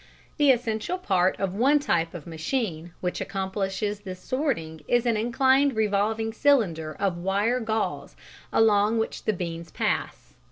The 0.37 0.49
essential 0.49 0.97
part 0.97 1.39
of 1.39 1.53
one 1.53 1.77
type 1.77 2.15
of 2.15 2.25
machine 2.25 2.63
(see 2.63 2.67
illustration) 2.85 2.93
which 3.01 3.21
accomplishes 3.21 3.99
this 3.99 4.19
sorting 4.19 4.81
is 4.87 5.05
an 5.05 5.15
inclined 5.15 5.75
revolving 5.75 6.33
cylinder 6.33 6.95
of 6.99 7.19
wire 7.19 7.59
gauze 7.59 8.15
along 8.51 8.97
which 8.97 9.25
the 9.25 9.33
beans 9.33 9.69
pass. 9.69 10.33